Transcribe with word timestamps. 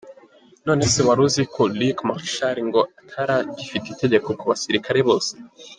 None 0.67 0.83
se, 0.93 0.99
wari 1.07 1.21
uzi 1.27 1.43
ko 1.53 1.61
Luc 1.77 1.97
Marchal 2.09 2.57
ngo 2.67 2.81
atari 2.99 3.33
agifite 3.43 3.85
itegeko 3.89 4.27
ku 4.39 4.43
basilikare 4.49 4.99
bose? 5.07 5.33